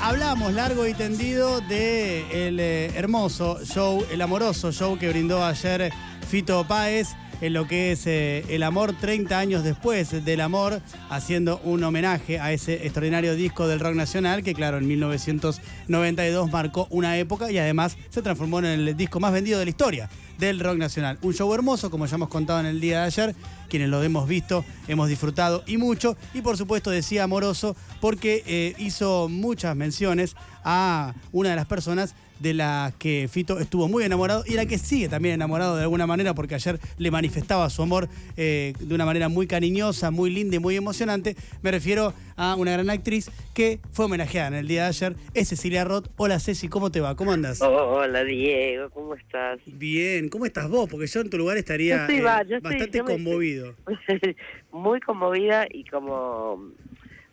hablamos 0.00 0.52
largo 0.52 0.86
y 0.86 0.94
tendido 0.94 1.60
de 1.62 2.48
el 2.48 2.60
eh, 2.60 2.92
hermoso 2.94 3.64
show, 3.64 4.04
el 4.10 4.22
amoroso 4.22 4.72
show 4.72 4.98
que 4.98 5.08
brindó 5.08 5.44
ayer 5.44 5.92
Fito 6.28 6.66
Páez 6.66 7.08
en 7.40 7.52
lo 7.52 7.66
que 7.66 7.92
es 7.92 8.06
eh, 8.06 8.44
El 8.48 8.62
Amor 8.62 8.94
30 8.98 9.38
años 9.38 9.62
después 9.62 10.24
del 10.24 10.40
amor, 10.40 10.80
haciendo 11.08 11.60
un 11.62 11.84
homenaje 11.84 12.40
a 12.40 12.52
ese 12.52 12.74
extraordinario 12.74 13.34
disco 13.34 13.68
del 13.68 13.80
rock 13.80 13.94
nacional 13.94 14.42
que 14.42 14.54
claro, 14.54 14.78
en 14.78 14.88
1992 14.88 16.50
marcó 16.50 16.88
una 16.90 17.16
época 17.16 17.50
y 17.50 17.58
además 17.58 17.96
se 18.10 18.22
transformó 18.22 18.58
en 18.58 18.66
el 18.66 18.96
disco 18.96 19.20
más 19.20 19.32
vendido 19.32 19.58
de 19.58 19.66
la 19.66 19.70
historia 19.70 20.10
del 20.38 20.60
rock 20.60 20.78
nacional. 20.78 21.18
Un 21.22 21.34
show 21.34 21.52
hermoso, 21.52 21.90
como 21.90 22.06
ya 22.06 22.16
hemos 22.16 22.28
contado 22.28 22.60
en 22.60 22.66
el 22.66 22.80
día 22.80 23.00
de 23.00 23.06
ayer, 23.06 23.34
quienes 23.68 23.88
lo 23.88 24.02
hemos 24.02 24.28
visto, 24.28 24.64
hemos 24.86 25.08
disfrutado 25.08 25.62
y 25.66 25.76
mucho. 25.76 26.16
Y 26.34 26.40
por 26.40 26.56
supuesto 26.56 26.90
decía 26.90 27.24
amoroso 27.24 27.76
porque 28.00 28.42
eh, 28.46 28.74
hizo 28.78 29.28
muchas 29.28 29.76
menciones 29.76 30.36
a 30.64 31.14
una 31.32 31.50
de 31.50 31.56
las 31.56 31.66
personas 31.66 32.14
de 32.40 32.54
la 32.54 32.92
que 32.98 33.28
Fito 33.30 33.58
estuvo 33.58 33.88
muy 33.88 34.04
enamorado 34.04 34.44
y 34.46 34.52
la 34.52 34.66
que 34.66 34.78
sigue 34.78 35.08
también 35.08 35.34
enamorado 35.34 35.76
de 35.76 35.82
alguna 35.82 36.06
manera 36.06 36.34
porque 36.34 36.54
ayer 36.54 36.78
le 36.96 37.10
manifestaba 37.10 37.68
su 37.70 37.82
amor 37.82 38.08
eh, 38.36 38.74
de 38.78 38.94
una 38.94 39.04
manera 39.04 39.28
muy 39.28 39.46
cariñosa, 39.46 40.10
muy 40.10 40.30
linda 40.30 40.56
y 40.56 40.58
muy 40.58 40.76
emocionante. 40.76 41.36
Me 41.62 41.70
refiero 41.70 42.14
a 42.38 42.54
una 42.54 42.72
gran 42.72 42.88
actriz 42.88 43.30
que 43.52 43.80
fue 43.92 44.06
homenajeada 44.06 44.48
en 44.48 44.54
el 44.54 44.68
día 44.68 44.84
de 44.84 44.88
ayer, 44.88 45.16
es 45.34 45.48
Cecilia 45.48 45.84
Roth. 45.84 46.06
Hola 46.16 46.38
Ceci, 46.38 46.68
¿cómo 46.68 46.90
te 46.90 47.00
va? 47.00 47.16
¿Cómo 47.16 47.32
andas? 47.32 47.60
hola 47.60 48.24
Diego, 48.24 48.88
¿cómo 48.90 49.14
estás? 49.14 49.58
Bien, 49.66 50.28
¿cómo 50.28 50.46
estás 50.46 50.70
vos? 50.70 50.88
Porque 50.88 51.08
yo 51.08 51.20
en 51.20 51.30
tu 51.30 51.36
lugar 51.36 51.56
estaría 51.56 52.06
eh, 52.06 52.22
bastante 52.22 53.00
conmovido. 53.00 53.74
muy 54.72 55.00
conmovida 55.00 55.66
y 55.68 55.84
como 55.84 56.72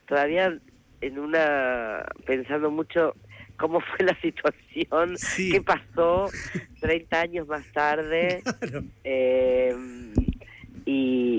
todavía 0.08 0.60
en 1.02 1.20
una 1.20 2.04
pensando 2.26 2.72
mucho 2.72 3.14
cómo 3.58 3.80
fue 3.80 4.06
la 4.06 4.20
situación, 4.22 5.16
qué 5.38 5.62
pasó 5.62 6.30
30 6.82 7.22
años 7.22 7.48
más 7.48 7.66
tarde. 7.72 8.42
Em, 9.04 9.95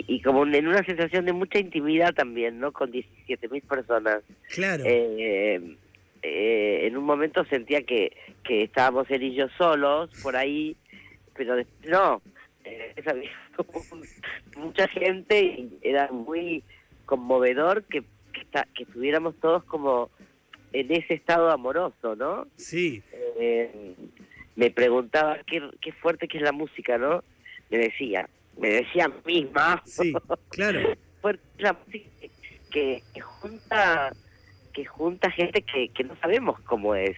y, 0.07 0.21
como 0.23 0.47
en 0.47 0.69
una 0.69 0.85
sensación 0.85 1.25
de 1.25 1.33
mucha 1.33 1.59
intimidad 1.59 2.15
también, 2.15 2.61
¿no? 2.61 2.73
Con 2.73 2.91
17 2.91 3.49
mil 3.49 3.63
personas. 3.63 4.23
Claro. 4.55 4.85
Em, 4.87 5.77
eh, 6.23 6.87
en 6.87 6.97
un 6.97 7.05
momento 7.05 7.45
sentía 7.45 7.83
que, 7.83 8.17
que 8.45 8.63
estábamos 8.63 9.11
él 9.11 9.23
y 9.23 9.35
yo 9.35 9.49
solos 9.59 10.11
por 10.23 10.37
ahí, 10.37 10.77
pero 11.35 11.57
no, 11.89 12.23
eh, 12.65 12.95
mucha 14.57 14.89
gente 14.89 15.41
y 15.41 15.79
era 15.83 16.11
muy 16.11 16.63
conmovedor 17.05 17.85
que, 17.85 18.03
que, 18.33 18.47
que 18.75 18.83
estuviéramos 18.83 19.37
todos 19.41 19.65
como 19.65 20.11
en 20.73 20.93
ese 20.93 21.15
estado 21.15 21.51
amoroso, 21.51 22.17
¿no? 22.17 22.47
Sí. 22.57 23.03
Eh, 23.39 23.95
me 24.57 24.71
preguntaba 24.71 25.39
qué, 25.47 25.63
qué 25.81 25.93
fuerte 25.93 26.29
que 26.29 26.39
es 26.39 26.43
la 26.43 26.53
música, 26.53 26.99
¿no? 26.99 27.23
Me 27.71 27.79
decía, 27.79 28.29
me 28.59 28.69
decía 28.69 29.11
misma. 29.25 29.83
Sí, 29.85 30.13
claro. 30.49 30.81
fuerte 31.21 31.45
la 31.59 31.73
música 31.73 32.09
que, 32.71 33.03
junta 33.21 34.13
que 34.73 34.85
junta 34.85 35.31
gente 35.31 35.63
que, 35.63 35.89
que 35.89 36.05
no 36.05 36.17
sabemos 36.21 36.61
cómo 36.61 36.95
es. 36.95 37.17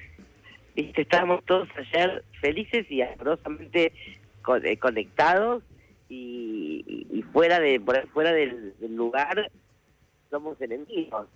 ¿Viste? 0.74 1.02
Estábamos 1.02 1.44
todos 1.44 1.68
ayer 1.76 2.24
felices 2.40 2.88
y 2.88 3.02
amorosamente 3.02 3.92
eh, 4.64 4.76
conectados 4.78 5.62
y, 6.08 6.84
y, 7.10 7.22
fuera 7.32 7.58
de 7.58 7.80
fuera 8.12 8.32
del 8.32 8.74
lugar 8.90 9.50
somos 10.30 10.60
enemigos. 10.60 11.26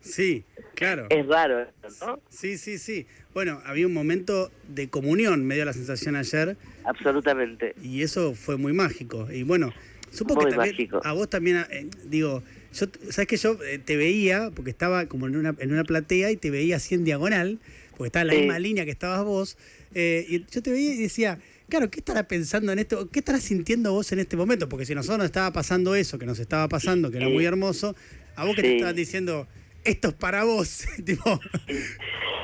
Sí, 0.00 0.44
claro. 0.74 1.06
Es 1.10 1.26
raro, 1.26 1.66
¿no? 2.00 2.20
Sí, 2.30 2.58
sí, 2.58 2.78
sí. 2.78 3.06
Bueno, 3.34 3.60
había 3.64 3.86
un 3.86 3.92
momento 3.92 4.50
de 4.68 4.88
comunión, 4.88 5.44
me 5.44 5.54
dio 5.54 5.64
la 5.64 5.72
sensación 5.72 6.16
ayer. 6.16 6.56
Absolutamente. 6.84 7.74
Y 7.82 8.02
eso 8.02 8.34
fue 8.34 8.56
muy 8.56 8.72
mágico. 8.72 9.28
Y 9.30 9.42
bueno, 9.42 9.72
supongo 10.10 10.46
que 10.46 10.52
también 10.52 10.88
a 11.04 11.12
vos 11.12 11.28
también, 11.28 11.64
eh, 11.70 11.88
digo, 12.04 12.42
yo, 12.72 12.86
sabes 13.10 13.28
que 13.28 13.36
yo 13.36 13.58
eh, 13.64 13.78
te 13.78 13.96
veía, 13.96 14.50
porque 14.54 14.70
estaba 14.70 15.06
como 15.06 15.26
en 15.26 15.36
una, 15.36 15.54
en 15.58 15.72
una 15.72 15.84
platea 15.84 16.30
y 16.30 16.36
te 16.36 16.50
veía 16.50 16.76
así 16.76 16.94
en 16.94 17.04
diagonal, 17.04 17.58
porque 17.96 18.06
estaba 18.06 18.22
en 18.22 18.28
la 18.28 18.34
misma 18.34 18.58
línea 18.58 18.84
que 18.84 18.90
estabas 18.90 19.24
vos, 19.24 19.58
eh, 19.94 20.24
y 20.28 20.44
yo 20.50 20.62
te 20.62 20.70
veía 20.70 20.94
y 20.94 20.98
decía, 20.98 21.38
claro, 21.68 21.90
¿qué 21.90 22.00
estará 22.00 22.26
pensando 22.28 22.72
en 22.72 22.78
esto? 22.78 23.08
¿Qué 23.10 23.18
estarás 23.18 23.42
sintiendo 23.42 23.92
vos 23.92 24.10
en 24.12 24.20
este 24.20 24.36
momento? 24.36 24.68
Porque 24.68 24.86
si 24.86 24.94
nosotros 24.94 25.18
nos 25.18 25.26
estaba 25.26 25.52
pasando 25.52 25.94
eso, 25.94 26.18
que 26.18 26.26
nos 26.26 26.38
estaba 26.38 26.68
pasando, 26.68 27.10
que 27.10 27.18
era 27.18 27.28
muy 27.28 27.44
hermoso, 27.44 27.94
a 28.36 28.44
vos 28.44 28.54
que 28.56 28.62
te 28.62 28.76
estabas 28.76 28.94
diciendo, 28.94 29.46
esto 29.84 30.08
es 30.08 30.14
para 30.14 30.44
vos. 30.44 30.86
tipo. 31.04 31.40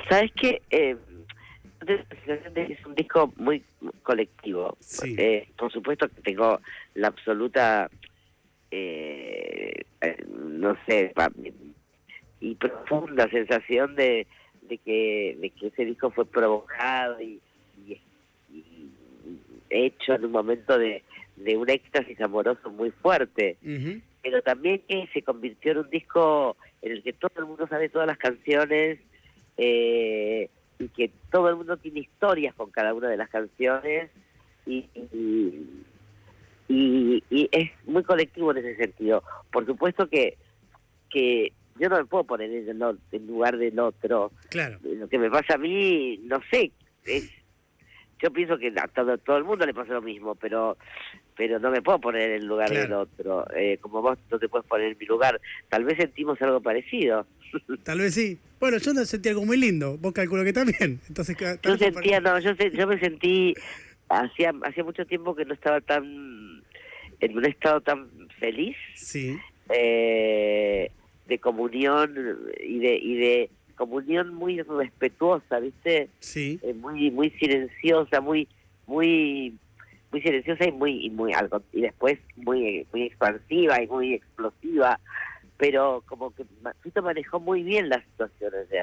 ¿Sabes 0.09 0.33
qué? 0.37 0.63
Eh, 0.71 0.97
es 2.55 2.87
un 2.87 2.95
disco 2.95 3.33
muy 3.37 3.63
colectivo. 4.03 4.77
Eh, 5.05 5.49
por 5.57 5.73
supuesto 5.73 6.09
que 6.09 6.21
tengo 6.23 6.61
la 6.95 7.09
absoluta, 7.09 7.91
eh, 8.71 9.85
no 10.29 10.77
sé, 10.87 11.13
y 12.41 12.55
profunda 12.57 13.29
sensación 13.31 13.95
de, 13.95 14.27
de, 14.63 14.79
que, 14.79 15.37
de 15.41 15.51
que 15.51 15.69
ese 15.69 15.85
disco 15.85 16.11
fue 16.11 16.27
provocado 16.27 17.21
y, 17.21 17.41
hecho 19.69 20.15
en 20.15 20.25
un 20.25 20.31
momento 20.31 20.79
de, 20.79 21.03
de 21.35 21.57
un 21.57 21.69
éxtasis 21.69 22.21
amoroso 22.21 22.71
muy 22.71 22.91
fuerte. 22.91 23.57
Pero 24.27 24.43
también 24.43 24.83
que 24.89 25.09
se 25.15 25.23
convirtió 25.23 25.71
en 25.71 25.79
un 25.79 25.89
disco 25.89 26.57
en 26.83 26.91
el 26.91 27.03
que 27.05 27.13
todo 27.13 27.31
el 27.37 27.47
mundo 27.47 27.69
sabe 27.69 27.89
todas 27.89 28.09
las 28.09 28.19
canciones 28.19 28.99
eh, 29.57 30.51
y 30.81 30.89
que 30.89 31.13
todo 31.31 31.49
el 31.49 31.55
mundo 31.55 31.77
tiene 31.77 32.01
historias 32.01 32.53
con 32.57 32.73
cada 32.73 32.93
una 32.93 33.09
de 33.09 33.17
las 33.17 33.31
canciones 33.31 34.11
y, 34.67 34.85
y, 36.69 37.23
es 37.53 37.71
muy 37.85 38.03
colectivo 38.03 38.51
en 38.51 38.59
ese 38.59 38.75
sentido. 38.75 39.23
Por 39.53 39.65
supuesto 39.65 40.09
que, 40.09 40.37
que 41.09 41.53
yo 41.79 41.89
no 41.89 41.99
me 41.99 42.07
puedo 42.07 42.25
poner 42.25 42.51
en, 42.51 42.69
el, 42.69 43.27
lugar 43.29 43.57
del 43.57 43.79
otro. 43.79 44.33
Claro. 44.51 44.81
Lo 44.83 45.09
que 45.09 45.21
me 45.21 45.31
pasa 45.31 45.55
a 45.55 45.59
mí, 45.59 46.19
no 46.25 46.41
sé, 46.51 46.73
es, 47.05 47.31
yo 48.21 48.31
pienso 48.33 48.59
que 48.59 48.73
a 48.77 48.89
todo, 48.89 49.19
todo 49.19 49.37
el 49.37 49.45
mundo 49.45 49.67
le 49.67 49.75
pasa 49.75 49.93
lo 49.93 50.03
mismo, 50.03 50.35
pero 50.35 50.77
pero 51.37 51.59
no 51.59 51.71
me 51.71 51.83
puedo 51.83 52.01
poner 52.01 52.31
en 52.31 52.37
el 52.43 52.47
lugar 52.47 52.71
del 52.71 52.93
otro. 52.93 53.47
Eh, 53.55 53.79
como 53.81 54.01
vos 54.01 54.19
no 54.31 54.39
te 54.39 54.49
puedes 54.49 54.67
poner 54.67 54.93
en 54.93 54.99
mi 54.99 55.05
lugar. 55.07 55.39
Tal 55.69 55.85
vez 55.85 55.99
sentimos 55.99 56.41
algo 56.41 56.61
parecido. 56.61 57.27
Tal 57.85 57.99
vez 57.99 58.15
sí. 58.15 58.39
Bueno, 58.59 58.79
yo 58.79 58.95
no 58.95 59.05
sentí 59.05 59.29
algo 59.29 59.45
muy 59.45 59.59
lindo. 59.59 59.99
Vos 59.99 60.13
calculo 60.13 60.45
que 60.45 60.55
también. 60.55 61.01
Entonces, 61.09 61.37
yo 61.63 61.77
sentía, 61.77 62.21
no, 62.21 62.39
yo, 62.41 62.53
yo 62.53 62.87
me 62.87 62.99
sentí, 62.99 63.55
hacía, 64.09 64.55
hacía 64.63 64.83
mucho 64.83 65.05
tiempo 65.05 65.37
que 65.37 65.45
no 65.45 65.53
estaba 65.53 65.83
tan, 65.83 66.63
en 67.21 67.37
un 67.37 67.45
estado 67.45 67.83
tan 67.83 68.09
feliz. 68.41 68.77
Sí. 68.95 69.37
Eh, 69.69 70.91
de 71.27 71.39
comunión 71.39 72.15
y 72.65 72.79
de, 72.79 72.97
y 72.97 73.17
de 73.17 73.51
comunión 73.77 74.35
muy 74.35 74.61
respetuosa, 74.63 75.61
¿viste? 75.61 76.09
Sí. 76.21 76.59
Eh, 76.63 76.75
muy, 76.75 77.11
muy 77.11 77.31
silenciosa, 77.31 78.21
muy, 78.21 78.49
muy 78.87 79.57
muy 80.13 80.23
silenciosa 80.23 80.65
y 80.67 80.73
muy 80.73 81.07
y 81.07 81.11
muy 81.11 81.33
algo 81.33 81.63
y 81.73 81.83
después 81.83 82.19
muy 82.37 82.87
muy 82.93 83.03
expansiva 83.03 83.83
y 83.83 83.87
muy 83.87 84.15
explosiva 84.15 85.01
pero 85.57 86.03
como 86.07 86.35
que 86.35 86.45
Fito 86.81 87.03
manejó 87.03 87.41
muy 87.41 87.63
bien 87.63 87.89
las 87.89 88.05
situaciones 88.05 88.69
de 88.69 88.81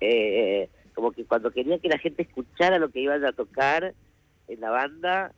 eh, 0.00 0.68
como 0.94 1.12
que 1.12 1.24
cuando 1.24 1.50
quería 1.50 1.78
que 1.78 1.88
la 1.88 1.98
gente 1.98 2.22
escuchara 2.22 2.78
lo 2.78 2.90
que 2.90 3.00
iban 3.00 3.24
a 3.24 3.32
tocar 3.32 3.94
en 4.48 4.60
la 4.60 4.70
banda 4.70 5.32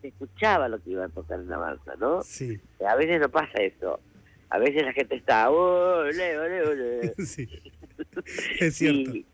se 0.00 0.08
escuchaba 0.08 0.68
lo 0.68 0.80
que 0.82 0.90
iban 0.90 1.10
a 1.10 1.14
tocar 1.14 1.40
en 1.40 1.48
la 1.48 1.58
banda 1.58 1.96
no 1.98 2.22
sí. 2.22 2.60
A 2.86 2.94
veces 2.96 3.20
no 3.20 3.28
pasa 3.28 3.60
eso. 3.60 4.00
A 4.50 4.58
veces 4.58 4.84
la 4.84 4.92
gente 4.92 5.16
está 5.16 5.50
ole 5.50 6.38
ole 6.38 6.62
ole 6.62 7.14
sí 7.26 7.48
es 8.60 8.76
cierto 8.76 9.14
y, 9.14 9.26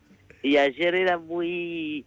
y 0.42 0.56
ayer 0.56 0.94
era 0.94 1.18
muy 1.18 2.04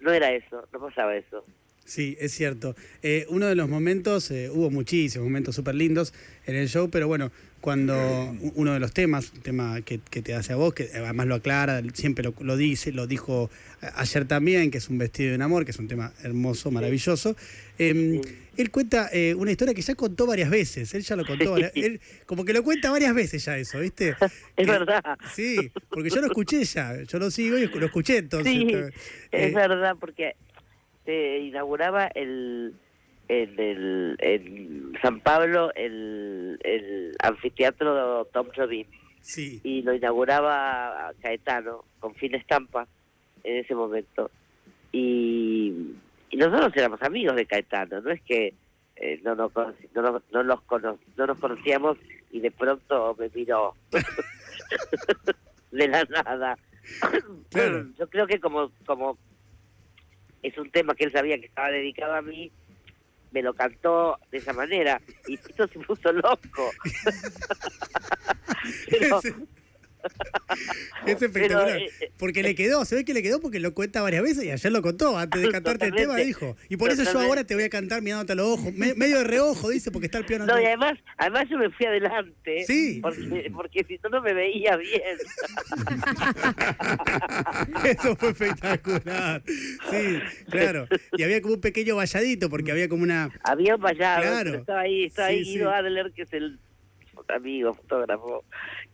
no 0.00 0.12
era 0.12 0.32
eso 0.32 0.66
no 0.72 0.80
pasaba 0.80 1.16
eso 1.16 1.44
Sí, 1.88 2.18
es 2.20 2.32
cierto. 2.32 2.76
Eh, 3.02 3.24
uno 3.30 3.46
de 3.46 3.54
los 3.54 3.66
momentos, 3.66 4.30
eh, 4.30 4.50
hubo 4.50 4.70
muchísimos 4.70 5.26
momentos 5.26 5.54
súper 5.54 5.74
lindos 5.74 6.12
en 6.44 6.54
el 6.54 6.68
show, 6.68 6.90
pero 6.90 7.08
bueno, 7.08 7.32
cuando 7.60 8.34
uno 8.54 8.72
de 8.72 8.80
los 8.80 8.92
temas, 8.92 9.32
un 9.34 9.40
tema 9.40 9.80
que, 9.82 9.98
te 9.98 10.34
hace 10.34 10.52
a 10.52 10.56
vos, 10.56 10.74
que 10.74 10.88
además 10.94 11.26
lo 11.26 11.34
aclara, 11.34 11.82
siempre 11.92 12.24
lo, 12.38 12.56
dice, 12.56 12.92
lo 12.92 13.06
dijo 13.06 13.50
ayer 13.96 14.26
también, 14.26 14.70
que 14.70 14.78
es 14.78 14.88
un 14.88 14.98
vestido 14.98 15.30
de 15.30 15.36
un 15.36 15.42
amor, 15.42 15.64
que 15.64 15.72
es 15.72 15.78
un 15.78 15.88
tema 15.88 16.12
hermoso, 16.22 16.70
maravilloso. 16.70 17.36
Em, 17.78 18.20
él 18.56 18.70
cuenta 18.70 19.08
eh, 19.12 19.34
una 19.34 19.50
historia 19.50 19.74
que 19.74 19.82
ya 19.82 19.94
contó 19.94 20.26
varias 20.26 20.50
veces, 20.50 20.94
él 20.94 21.02
ya 21.02 21.16
lo 21.16 21.24
contó, 21.24 21.56
él 21.56 22.00
como 22.26 22.44
que 22.44 22.52
lo 22.52 22.62
cuenta 22.62 22.90
varias 22.90 23.14
veces 23.14 23.44
ya 23.44 23.56
eso, 23.56 23.80
¿viste? 23.80 24.14
Es 24.56 24.66
verdad. 24.66 25.02
Sí, 25.34 25.70
porque 25.88 26.10
yo 26.10 26.20
lo 26.20 26.26
escuché 26.26 26.64
ya, 26.64 27.02
yo 27.02 27.18
lo 27.18 27.30
sigo 27.30 27.58
y 27.58 27.66
lo 27.66 27.86
escuché 27.86 28.18
entonces. 28.18 28.52
Sí, 28.52 28.72
es 29.30 29.54
verdad, 29.54 29.96
porque 29.98 30.36
se 31.04 31.38
inauguraba 31.38 32.06
el 32.08 32.74
en 33.28 33.58
el 33.60 34.16
en 34.20 34.92
San 35.02 35.20
Pablo 35.20 35.70
el, 35.74 36.58
el 36.64 37.14
anfiteatro 37.22 38.24
Tom 38.32 38.48
Jobim. 38.56 38.86
Sí. 39.20 39.60
y 39.62 39.82
lo 39.82 39.92
inauguraba 39.92 41.12
Caetano 41.20 41.84
con 41.98 42.14
fin 42.14 42.34
estampa 42.34 42.86
en 43.44 43.56
ese 43.58 43.74
momento. 43.74 44.30
Y, 44.92 45.92
y 46.30 46.36
nosotros 46.38 46.72
éramos 46.76 47.02
amigos 47.02 47.36
de 47.36 47.44
Caetano, 47.44 48.00
no 48.00 48.10
es 48.10 48.22
que 48.22 48.54
eh, 48.96 49.20
no, 49.22 49.34
nos 49.34 49.52
no, 49.54 50.02
nos- 50.02 50.22
no, 50.32 50.42
los 50.42 50.62
cono- 50.62 50.98
no 51.16 51.26
nos 51.26 51.38
conocíamos 51.38 51.98
y 52.30 52.40
de 52.40 52.50
pronto 52.50 53.14
me 53.18 53.28
miró 53.34 53.74
de 55.72 55.88
la 55.88 56.04
nada. 56.04 56.56
Claro. 57.50 57.86
Yo 57.98 58.08
creo 58.08 58.26
que 58.26 58.40
como, 58.40 58.70
como 58.86 59.18
es 60.42 60.56
un 60.56 60.70
tema 60.70 60.94
que 60.94 61.04
él 61.04 61.12
sabía 61.12 61.38
que 61.38 61.46
estaba 61.46 61.70
dedicado 61.70 62.14
a 62.14 62.22
mí, 62.22 62.50
me 63.30 63.42
lo 63.42 63.54
cantó 63.54 64.18
de 64.30 64.38
esa 64.38 64.52
manera 64.52 65.00
y 65.26 65.36
Tito 65.38 65.66
se 65.68 65.78
puso 65.80 66.12
loco. 66.12 66.70
Pero- 68.90 69.20
Es, 71.06 71.06
es 71.16 71.22
espectacular. 71.22 71.66
Pero, 71.66 71.84
eh, 71.84 71.90
eh, 72.00 72.10
porque 72.18 72.42
le 72.42 72.54
quedó, 72.54 72.84
se 72.84 72.94
ve 72.96 73.04
que 73.04 73.14
le 73.14 73.22
quedó 73.22 73.40
porque 73.40 73.60
lo 73.60 73.74
cuenta 73.74 74.02
varias 74.02 74.22
veces 74.22 74.44
y 74.44 74.50
ayer 74.50 74.72
lo 74.72 74.82
contó. 74.82 75.16
Antes 75.18 75.42
de 75.42 75.50
cantarte 75.50 75.86
el 75.86 75.94
tema 75.94 76.16
dijo. 76.16 76.56
Y 76.68 76.76
por 76.76 76.90
eso 76.90 77.02
yo 77.04 77.20
ahora 77.20 77.44
te 77.44 77.54
voy 77.54 77.64
a 77.64 77.70
cantar 77.70 78.02
mirándote 78.02 78.32
a 78.32 78.36
los 78.36 78.46
ojos. 78.46 78.72
Me- 78.74 78.94
medio 78.94 79.18
de 79.18 79.24
reojo, 79.24 79.70
dice, 79.70 79.90
porque 79.90 80.06
está 80.06 80.18
el 80.18 80.24
piano. 80.24 80.46
No, 80.46 80.60
y 80.60 80.64
además, 80.64 80.94
además 81.16 81.44
yo 81.50 81.58
me 81.58 81.70
fui 81.70 81.86
adelante. 81.86 82.64
Sí. 82.66 83.00
Porque, 83.02 83.50
porque 83.54 83.84
si 83.84 83.98
no, 84.02 84.08
no 84.10 84.22
me 84.22 84.34
veía 84.34 84.76
bien. 84.76 85.02
Eso 87.84 88.16
fue 88.16 88.30
espectacular. 88.30 89.42
Sí, 89.46 90.18
claro. 90.50 90.86
Y 91.16 91.22
había 91.22 91.40
como 91.42 91.54
un 91.54 91.60
pequeño 91.60 91.96
valladito 91.96 92.48
porque 92.50 92.72
había 92.72 92.88
como 92.88 93.02
una. 93.02 93.30
Había 93.44 93.76
un 93.76 93.82
vallado. 93.82 94.22
Claro. 94.22 94.54
Estaba 94.54 94.80
ahí, 94.80 95.04
estaba 95.04 95.28
ahí 95.28 95.44
Sí, 95.44 95.52
Guido 95.52 95.70
sí. 95.70 95.76
Adler, 95.76 96.12
que 96.14 96.22
es 96.22 96.32
el 96.32 96.58
amigo, 97.28 97.74
fotógrafo, 97.74 98.44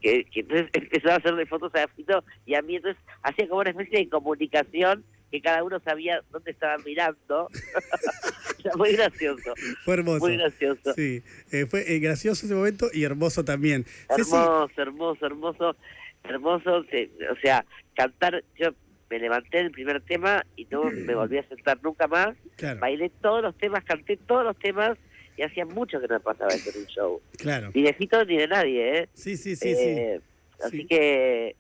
que, 0.04 0.24
que 0.26 0.40
entonces 0.40 0.68
empezó 0.74 1.10
a 1.10 1.16
hacerle 1.16 1.46
fotos 1.46 1.72
a 1.74 1.88
Fito 1.88 2.22
y 2.44 2.54
a 2.54 2.62
mí 2.62 2.76
entonces 2.76 3.02
hacía 3.22 3.48
como 3.48 3.60
una 3.62 3.70
especie 3.70 4.00
de 4.00 4.08
comunicación 4.10 5.04
que 5.32 5.40
cada 5.40 5.64
uno 5.64 5.80
sabía 5.80 6.22
dónde 6.30 6.50
estaban 6.52 6.80
mirando. 6.84 7.48
Muy 8.76 8.92
gracioso, 8.92 9.54
Fue 9.84 9.94
hermoso. 9.94 10.20
muy 10.20 10.36
gracioso. 10.38 10.94
Sí, 10.94 11.22
eh, 11.52 11.66
fue 11.66 11.80
eh, 11.94 11.98
gracioso 11.98 12.46
ese 12.46 12.54
momento 12.54 12.86
y 12.92 13.04
hermoso 13.04 13.44
también. 13.44 13.84
Hermoso, 14.08 14.70
hermoso, 14.76 15.26
hermoso, 15.26 15.76
hermoso. 16.22 16.84
se- 16.84 17.10
o 17.30 17.36
sea, 17.42 17.64
cantar, 17.94 18.42
yo 18.58 18.70
me 19.10 19.18
levanté 19.18 19.58
del 19.58 19.70
primer 19.70 20.00
tema 20.02 20.44
y 20.56 20.66
no 20.70 20.84
me 20.90 21.14
volví 21.14 21.36
a 21.38 21.46
sentar 21.48 21.78
nunca 21.82 22.06
más. 22.06 22.36
claro, 22.56 22.80
Bailé 22.80 23.10
todos 23.20 23.42
los 23.42 23.56
temas, 23.58 23.84
canté 23.84 24.16
todos 24.16 24.44
los 24.44 24.58
temas 24.58 24.96
y 25.36 25.42
hacía 25.42 25.64
mucho 25.64 26.00
que 26.00 26.06
no 26.08 26.20
pasaba 26.20 26.52
eso 26.54 26.70
en 26.70 26.81
un 26.81 26.86
show. 26.86 27.20
claro. 27.38 27.70
Ni 27.75 27.82
de 27.82 27.92
Fito 27.94 28.25
ni 28.25 28.36
de 28.38 28.46
nadie, 28.48 28.98
¿eh? 28.98 29.08
Sí, 29.14 29.36
sí, 29.36 29.56
sí, 29.56 29.69
Eh, 29.69 30.20
sí. 30.20 30.64
Así 30.64 30.76
Sí. 30.78 30.86
que 30.86 31.56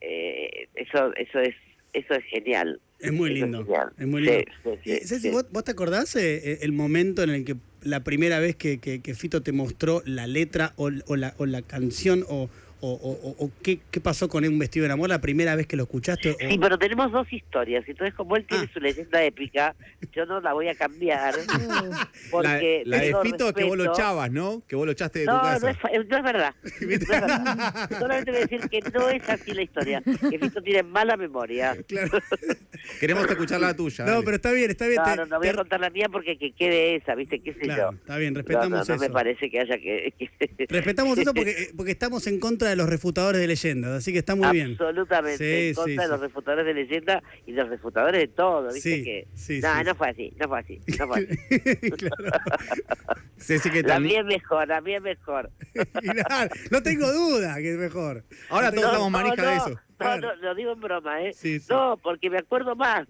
eh, 0.00 0.68
eso, 0.74 1.12
eso 1.16 1.40
es, 1.40 1.54
eso 1.92 2.14
es 2.14 2.24
genial. 2.26 2.80
Es 3.00 3.12
muy 3.12 3.30
lindo. 3.34 3.64
genial. 3.64 3.88
Es 3.98 4.06
muy 4.06 4.22
lindo. 4.22 4.44
sí, 4.84 4.92
Eh, 4.92 5.00
Ceci. 5.04 5.30
¿vos, 5.30 5.46
vos 5.50 5.64
te 5.64 5.70
acordás 5.72 6.14
eh, 6.16 6.36
eh, 6.52 6.58
el 6.62 6.72
momento 6.72 7.22
en 7.22 7.30
el 7.30 7.44
que 7.44 7.56
la 7.82 8.02
primera 8.04 8.38
vez 8.40 8.56
que, 8.56 8.78
que- 8.78 9.00
que 9.00 9.14
Fito 9.14 9.42
te 9.42 9.52
mostró 9.52 10.02
la 10.06 10.26
letra 10.26 10.72
o, 10.76 10.90
o 11.06 11.16
la, 11.16 11.34
o 11.38 11.46
la 11.46 11.62
canción 11.62 12.24
o, 12.28 12.48
o, 12.86 12.92
o- 13.10 13.30
o- 13.30 13.44
o 13.46 13.50
qué, 13.62 13.80
qué 13.90 14.00
pasó 14.00 14.28
con 14.28 14.44
un 14.46 14.58
vestido 14.58 14.86
de 14.86 14.92
amor 14.92 15.08
la 15.08 15.20
primera 15.20 15.54
vez 15.56 15.66
que 15.66 15.76
lo 15.76 15.82
escuchaste? 15.84 16.36
Sí, 16.38 16.58
pero 16.60 16.78
tenemos 16.78 17.10
dos 17.12 17.30
historias. 17.32 17.84
Entonces, 17.88 18.14
como 18.14 18.36
él 18.36 18.44
tiene 18.46 18.64
Ah. 18.64 18.70
su 18.72 18.80
leyenda 18.80 19.22
épica, 19.24 19.74
yo 20.12 20.26
no 20.26 20.40
la 20.40 20.52
voy 20.52 20.68
a 20.68 20.74
cambiar. 20.74 21.34
La, 21.46 22.10
Porque 22.30 22.82
la 22.86 22.98
de 22.98 23.06
tengo 23.06 23.22
Fito 23.22 23.52
que 23.52 23.64
vos 23.64 23.76
lo 23.76 23.92
echabas, 23.92 24.30
¿no? 24.30 24.62
Que 24.66 24.76
vos 24.76 24.84
lo 24.86 24.92
echaste 24.92 25.20
de 25.20 25.24
tu 25.26 25.32
No, 25.32 25.40
casa. 25.40 25.58
no 25.60 25.68
es, 25.68 26.08
no 26.08 26.16
es 26.16 26.22
verdad. 26.22 26.54
No 26.80 26.90
es 26.90 27.08
verdad. 27.08 27.88
Solamente 27.98 28.30
voy 28.30 28.40
a 28.40 28.46
decir 28.46 28.60
que 28.68 28.80
no 28.92 29.08
es 29.08 29.28
así 29.28 29.52
la 29.52 29.62
historia. 29.62 30.02
Que 30.02 30.38
Fito 30.38 30.62
tiene 30.62 30.82
mala 30.82 31.16
memoria. 31.16 31.76
Claro. 31.86 32.18
Queremos 33.00 33.28
escuchar 33.28 33.60
la 33.60 33.74
tuya. 33.74 34.04
No, 34.04 34.12
dale. 34.12 34.24
pero 34.24 34.36
está 34.36 34.52
bien, 34.52 34.70
está 34.70 34.86
bien. 34.86 35.00
No, 35.04 35.10
te- 35.10 35.16
no, 35.16 35.26
no 35.26 35.38
voy 35.38 35.48
a 35.48 35.54
contar 35.54 35.80
la 35.80 35.90
mía 35.90 36.08
porque 36.10 36.36
que 36.38 36.52
quede 36.52 36.96
esa, 36.96 37.14
¿viste? 37.14 37.40
¿Qué 37.40 37.52
sé 37.54 37.60
Claro, 37.60 37.92
yo? 37.92 37.96
está 37.98 38.16
bien, 38.18 38.34
respetamos 38.34 38.70
no, 38.70 38.76
no 38.76 38.82
eso. 38.82 38.96
me 38.98 39.10
parece 39.10 39.50
que 39.50 39.60
haya 39.60 39.78
que... 39.78 40.12
que- 40.18 40.66
Respetamos 40.68 41.18
eso 41.18 41.32
porque, 41.34 41.70
porque 41.76 41.92
estamos 41.92 42.26
en 42.26 42.38
contra 42.38 42.68
de 42.70 42.75
los 42.76 42.88
refutadores 42.88 43.40
de 43.40 43.46
leyendas, 43.46 43.92
así 43.92 44.12
que 44.12 44.18
está 44.18 44.34
muy 44.34 44.50
bien. 44.50 44.72
Absolutamente, 44.72 45.38
Sí, 45.38 45.68
en 45.68 45.74
contra 45.74 45.92
sí, 45.92 45.96
de 45.96 46.08
los 46.08 46.20
refutadores 46.20 46.66
de 46.66 46.74
leyenda 46.74 47.22
y 47.46 47.52
los 47.52 47.68
refutadores 47.68 48.20
de 48.20 48.28
todo, 48.28 48.72
¿viste? 48.72 48.80
Sí, 48.96 49.04
que... 49.04 49.28
sí, 49.34 49.60
no, 49.60 49.82
no 49.82 49.94
fue 49.94 50.10
así, 50.10 50.32
no 50.38 50.48
fue 50.48 50.60
así, 50.60 50.80
no 50.98 51.06
fue 51.06 51.18
así. 51.18 51.26
Claro. 51.96 53.72
¿qué 53.72 53.82
La 53.82 54.00
mía 54.00 54.20
es 54.20 54.26
mejor, 54.26 54.68
la 54.68 54.80
mía 54.80 54.96
es 54.98 55.02
mejor. 55.02 55.50
Claro, 56.26 56.50
no 56.70 56.82
tengo 56.82 57.12
duda 57.12 57.56
que 57.56 57.72
es 57.72 57.78
mejor. 57.78 58.24
Ahora 58.48 58.70
todos 58.70 58.82
No, 58.84 58.88
estamos 58.92 59.10
manija 59.10 59.42
no, 59.42 59.50
de 59.50 59.56
eso. 59.56 59.70
No, 59.70 59.80
Claro. 59.98 60.20
no, 60.28 60.36
lo 60.36 60.54
digo 60.54 60.72
en 60.72 60.80
broma, 60.80 61.22
¿eh? 61.22 61.32
Sí, 61.32 61.58
sí. 61.60 61.66
No, 61.70 61.98
porque 62.02 62.30
me 62.30 62.38
acuerdo 62.38 62.76
más. 62.76 63.06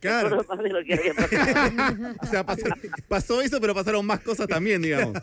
Claro. 0.00 0.44
Más 0.48 0.58
de 0.58 0.68
lo 0.68 0.84
que 0.84 0.94
había 0.94 1.14
pasado. 1.14 2.14
O 2.22 2.26
sea, 2.26 2.44
pasó, 2.44 2.64
pasó 3.08 3.42
eso, 3.42 3.60
pero 3.60 3.74
pasaron 3.74 4.04
más 4.04 4.20
cosas 4.20 4.46
también, 4.46 4.82
digamos. 4.82 5.14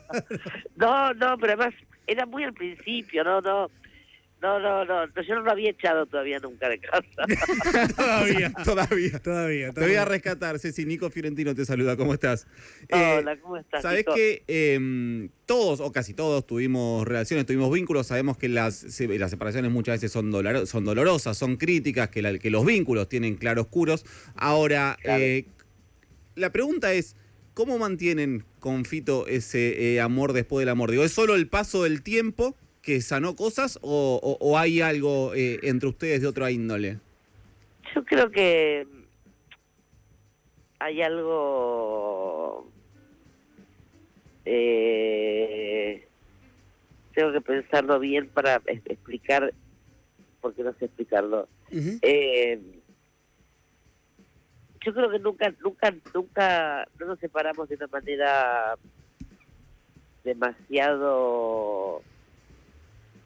No, 0.75 1.13
no, 1.13 1.37
pero 1.37 1.53
además 1.53 1.73
era 2.07 2.25
muy 2.25 2.43
al 2.43 2.53
principio, 2.53 3.23
no, 3.23 3.41
no. 3.41 3.69
No, 4.41 4.59
no, 4.59 4.83
no, 4.83 5.05
yo 5.25 5.35
no 5.35 5.41
lo 5.41 5.51
había 5.51 5.69
echado 5.69 6.05
todavía 6.05 6.37
nunca 6.39 6.67
de 6.67 6.77
casa. 6.77 7.01
Todavía. 7.95 8.51
Todavía. 8.65 9.19
Todavía, 9.19 9.71
Te 9.71 9.79
voy 9.79 9.95
a 9.95 10.03
rescatar, 10.03 10.59
Ceci. 10.59 10.85
Nico 10.85 11.09
Fiorentino 11.09 11.55
te 11.55 11.63
saluda. 11.63 11.95
¿Cómo 11.95 12.13
estás? 12.13 12.45
Eh, 12.89 13.19
Hola, 13.19 13.37
¿cómo 13.37 13.55
estás? 13.55 13.81
Sabés 13.83 14.03
que 14.13 14.43
eh, 14.49 15.29
todos, 15.45 15.79
o 15.79 15.93
casi 15.93 16.13
todos, 16.13 16.45
tuvimos 16.45 17.07
relaciones, 17.07 17.45
tuvimos 17.45 17.71
vínculos. 17.73 18.07
Sabemos 18.07 18.37
que 18.37 18.49
las, 18.49 18.83
las 18.99 19.31
separaciones 19.31 19.71
muchas 19.71 19.95
veces 19.95 20.11
son, 20.11 20.29
dolor- 20.29 20.65
son 20.65 20.83
dolorosas, 20.83 21.37
son 21.37 21.55
críticas, 21.55 22.09
que, 22.09 22.21
la- 22.21 22.37
que 22.37 22.49
los 22.49 22.65
vínculos 22.65 23.07
tienen 23.07 23.35
claroscuros. 23.37 24.05
Ahora, 24.35 24.97
Claro. 25.01 25.23
eh, 25.23 25.45
la 26.35 26.51
pregunta 26.51 26.91
es: 26.91 27.15
¿cómo 27.53 27.77
mantienen 27.77 28.43
con 28.59 28.85
Fito 28.85 29.27
ese 29.27 29.93
eh, 29.95 30.01
amor 30.01 30.33
después 30.33 30.61
del 30.63 30.69
amor? 30.69 30.91
Digo, 30.91 31.03
¿es 31.03 31.11
solo 31.11 31.35
el 31.35 31.47
paso 31.47 31.83
del 31.83 32.01
tiempo 32.03 32.55
que 32.81 33.01
sanó 33.01 33.35
cosas 33.35 33.79
o, 33.81 34.19
o- 34.21 34.37
o 34.45 34.57
hay 34.57 34.81
algo 34.81 35.33
eh, 35.35 35.59
entre 35.63 35.89
ustedes 35.89 36.21
de 36.21 36.27
otra 36.27 36.51
índole? 36.51 36.99
Yo 37.95 38.03
creo 38.05 38.29
que 38.31 38.85
hay 40.79 41.01
algo... 41.01 42.69
Eh, 44.45 46.07
tengo 47.13 47.31
que 47.31 47.41
pensarlo 47.41 47.99
bien 47.99 48.27
para 48.29 48.61
explicar, 48.65 49.53
porque 50.41 50.63
no 50.63 50.73
sé 50.79 50.85
explicarlo. 50.85 51.47
Eh, 52.01 52.59
yo 54.85 54.93
creo 54.93 55.09
que 55.09 55.19
nunca, 55.19 55.53
nunca, 55.63 55.93
nunca, 56.13 56.87
no 56.99 57.05
nos 57.07 57.19
separamos 57.19 57.69
de 57.69 57.75
una 57.75 57.87
manera 57.87 58.75
demasiado 60.23 62.01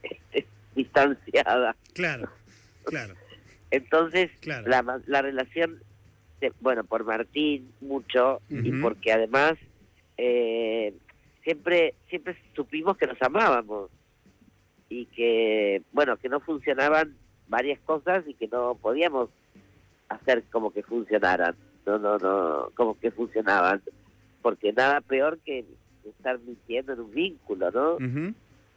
este, 0.04 0.48
distanciada. 0.76 1.76
Claro, 1.94 2.30
claro. 2.86 3.16
Entonces, 3.72 4.30
Claro. 4.40 4.68
la, 4.68 5.02
la 5.08 5.22
relación, 5.22 5.80
de- 6.40 6.54
bueno, 6.62 6.84
por 6.84 7.04
Martín 7.04 7.72
mucho 7.82 8.42
y 8.50 8.72
porque 8.82 9.12
además 9.12 9.54
eh, 10.18 10.94
siempre 11.44 11.96
siempre 12.10 12.38
supimos 12.56 12.98
que 12.98 13.08
nos 13.08 13.22
amábamos 13.22 13.90
y 14.90 15.06
que, 15.08 15.82
bueno, 15.92 16.16
que 16.18 16.30
no 16.30 16.40
funcionaban 16.40 17.16
varias 17.50 17.80
cosas 17.82 18.24
y 18.28 18.34
que 18.36 18.48
no 18.48 18.76
podíamos 18.76 19.30
hacer 20.10 20.44
como 20.52 20.72
que 20.72 20.84
funcionaran, 20.84 21.56
no, 21.86 21.98
no, 21.98 22.18
no, 22.18 22.70
como 22.76 23.00
que 23.00 23.12
funcionaban, 23.12 23.82
porque 24.42 24.74
nada 24.74 25.02
peor 25.02 25.40
que 25.46 25.66
estar 26.06 26.40
mintiendo 26.40 26.94
en 26.94 27.00
un 27.02 27.12
vínculo, 27.12 27.72
¿no? 27.72 27.98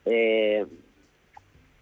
Eh, 0.04 0.66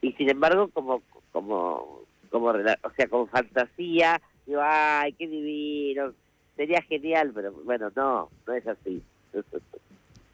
y 0.00 0.12
sin 0.12 0.30
embargo 0.30 0.68
como 0.68 1.02
como 1.32 2.02
como 2.30 2.48
o 2.48 2.90
sea 2.96 3.08
como 3.08 3.26
fantasía 3.26 4.20
digo 4.46 4.60
ay 4.62 5.12
qué 5.12 5.26
divino 5.26 6.12
sería 6.56 6.82
genial 6.82 7.32
pero 7.34 7.52
bueno 7.64 7.90
no 7.94 8.28
no 8.46 8.52
es 8.54 8.66
así. 8.66 9.02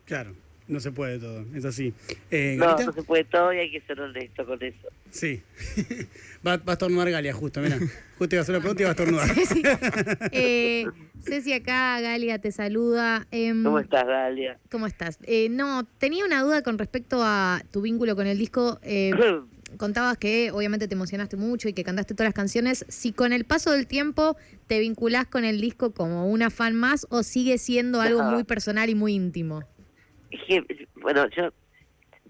Claro, 0.07 0.35
no 0.67 0.81
se 0.81 0.93
puede 0.93 1.19
todo, 1.19 1.45
es 1.55 1.65
así. 1.65 1.93
Eh, 2.31 2.57
no 2.59 2.67
Galita, 2.67 2.87
no 2.87 2.93
se 2.93 3.03
puede 3.03 3.25
todo 3.25 3.53
y 3.53 3.59
hay 3.59 3.71
que 3.71 3.81
ser 3.83 4.01
honesto 4.01 4.47
con 4.47 4.63
eso 4.63 4.89
Sí. 5.11 5.43
va, 6.47 6.57
va 6.57 6.63
a 6.67 6.73
estornudar 6.73 7.11
Galia, 7.11 7.33
justo, 7.33 7.61
mira. 7.61 7.79
Justo 8.19 8.35
iba 8.35 8.41
a 8.41 8.43
hacer 8.43 8.55
una 8.55 8.63
pregunta 8.63 8.83
y 8.83 8.85
va 8.85 8.91
a 8.91 8.93
estornudar. 8.93 9.29
Eh, 10.33 10.87
Ceci 11.23 11.53
acá, 11.53 12.01
Galia 12.01 12.39
te 12.39 12.51
saluda. 12.51 13.27
Em, 13.31 13.63
cómo 13.63 13.79
estás 13.79 14.07
Dalia 14.07 14.59
¿Cómo 14.71 14.87
estás? 14.87 15.19
Eh, 15.23 15.49
no, 15.51 15.85
tenía 15.99 16.25
una 16.25 16.43
duda 16.43 16.63
con 16.63 16.79
respecto 16.79 17.23
a 17.23 17.63
tu 17.71 17.83
vínculo 17.83 18.17
con 18.17 18.27
el 18.27 18.39
disco. 18.39 18.79
Eh, 18.83 19.13
contabas 19.77 20.19
que 20.19 20.51
obviamente 20.53 20.89
te 20.89 20.95
emocionaste 20.95 21.37
mucho 21.37 21.69
y 21.69 21.73
que 21.73 21.85
cantaste 21.85 22.15
todas 22.15 22.29
las 22.29 22.35
canciones. 22.35 22.85
Si 22.89 23.13
con 23.13 23.33
el 23.33 23.45
paso 23.45 23.71
del 23.71 23.87
tiempo 23.87 24.37
te 24.67 24.79
vinculás 24.81 25.27
con 25.27 25.45
el 25.45 25.61
disco 25.61 25.93
como 25.93 26.29
una 26.29 26.51
fan 26.51 26.75
más 26.75 27.07
o 27.11 27.23
sigue 27.23 27.59
siendo 27.59 28.01
algo 28.01 28.23
muy 28.23 28.45
personal 28.45 28.89
y 28.89 28.95
muy 28.95 29.15
íntimo. 29.15 29.63
Es 30.35 30.41
que, 30.49 30.89
bueno 30.97 31.29
yo 31.31 31.53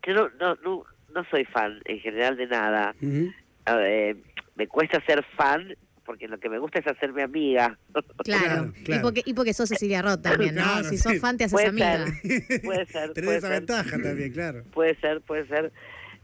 yo 0.06 0.12
no 0.14 0.28
no, 0.40 0.54
no, 0.62 0.84
no 1.14 1.24
soy 1.30 1.44
fan 1.46 1.80
en 1.84 2.00
general 2.00 2.36
de 2.36 2.46
nada. 2.46 2.94
Eh, 3.00 4.16
me 4.56 4.66
cuesta 4.68 5.02
ser 5.06 5.24
fan 5.36 5.74
porque 6.04 6.28
lo 6.28 6.38
que 6.38 6.50
me 6.50 6.58
gusta 6.58 6.80
es 6.80 6.86
hacerme 6.86 7.22
amiga. 7.22 7.78
Claro. 8.24 8.72
Y, 8.86 8.98
porque, 8.98 9.22
y 9.24 9.32
porque 9.32 9.54
sos 9.54 9.70
Cecilia 9.70 10.02
Roth 10.02 10.20
también, 10.20 10.54
¿no? 10.54 10.62
Claro, 10.62 10.84
si 10.88 10.98
sos 10.98 11.12
sí. 11.12 11.18
fan, 11.18 11.38
te 11.38 11.44
haces 11.44 11.54
Puede 11.54 11.68
amiga. 11.68 12.06
ser, 12.06 12.62
puede 12.62 12.86
ser, 12.92 13.12
Tenés 13.14 13.24
puede 13.26 13.38
esa 13.38 13.48
ser. 13.48 13.56
ventaja 13.60 13.98
también, 14.02 14.32
claro. 14.32 14.64
Puede 14.72 15.00
ser, 15.00 15.20
puede 15.22 15.46
ser. 15.46 15.72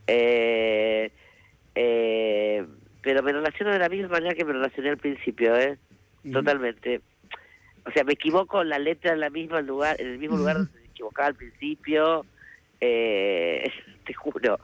Eh, 0.06 1.10
eh, 1.74 2.66
pero 3.02 3.22
me 3.22 3.32
relaciono 3.32 3.72
de 3.72 3.78
la 3.78 3.88
misma 3.88 4.08
manera 4.08 4.34
que 4.34 4.44
me 4.44 4.52
relacioné 4.52 4.90
al 4.90 4.98
principio, 4.98 5.56
¿eh? 5.56 5.78
Totalmente. 6.30 7.00
O 7.86 7.90
sea, 7.92 8.04
me 8.04 8.12
equivoco 8.12 8.62
la 8.62 8.78
letra 8.78 9.14
en 9.14 9.20
la 9.20 9.30
misma 9.30 9.62
lugar, 9.62 9.98
en 9.98 10.08
el 10.08 10.18
mismo 10.18 10.36
lugar 10.36 10.58
equivocaba 11.00 11.28
al 11.28 11.34
principio. 11.34 12.26
Eh, 12.80 13.64
te 14.04 14.14
juro. 14.14 14.58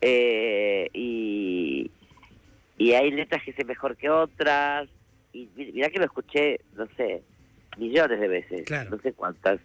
Eh, 0.00 0.88
y, 0.94 1.90
y 2.78 2.92
hay 2.92 3.10
letras 3.10 3.42
que 3.44 3.52
sé 3.52 3.64
mejor 3.64 3.96
que 3.96 4.08
otras. 4.08 4.88
Y 5.32 5.48
mi- 5.56 5.72
mirá 5.72 5.88
que 5.90 5.98
lo 5.98 6.04
escuché, 6.06 6.60
no 6.72 6.86
sé, 6.96 7.22
millones 7.76 8.20
de 8.20 8.28
veces, 8.28 8.64
Claro. 8.66 8.90
no 8.90 8.98
sé 9.00 9.12
cuántas. 9.12 9.60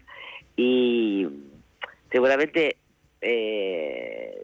Y 0.55 1.27
seguramente 2.12 2.77
eh, 3.22 4.44